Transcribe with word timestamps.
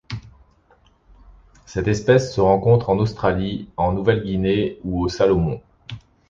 Cette 1.67 1.87
espèce 1.87 2.33
se 2.33 2.41
rencontre 2.41 2.89
en 2.89 2.97
Australie, 2.97 3.69
en 3.77 3.93
Nouvelle-Guinée 3.93 4.79
et 4.81 4.81
aux 4.83 5.07
Salomon. 5.09 5.61